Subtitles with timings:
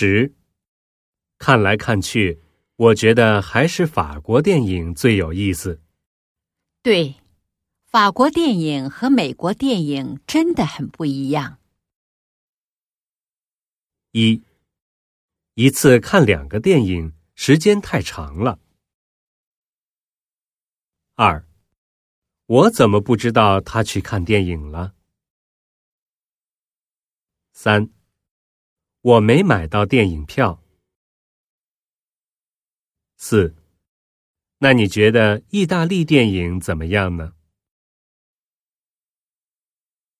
[0.00, 0.32] 十，
[1.36, 2.40] 看来看去，
[2.76, 5.82] 我觉得还是法国电影最有意思。
[6.82, 7.16] 对，
[7.84, 11.58] 法国电影和美国电影真的很不一样。
[14.12, 14.42] 一，
[15.52, 18.58] 一次看两个电影，时间太长了。
[21.16, 21.44] 二，
[22.46, 24.94] 我怎么不知道他去看电影了？
[27.52, 27.90] 三。
[29.02, 30.62] 我没买到电影票。
[33.16, 33.54] 四，
[34.58, 37.32] 那你觉得意大利电影怎么样呢？